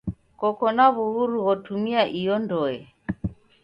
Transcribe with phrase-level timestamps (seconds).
[0.39, 2.77] Koko na w'uhuru ghotumia iyo ndoe.